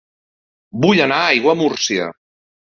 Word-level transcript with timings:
Vull 0.85 1.01
anar 1.05 1.19
a 1.27 1.29
Aiguamúrcia 1.35 2.09